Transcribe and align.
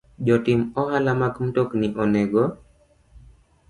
Jotim 0.25 0.61
ohala 0.81 1.11
mag 1.21 1.33
mtokni 1.45 1.87
onego 2.03 2.41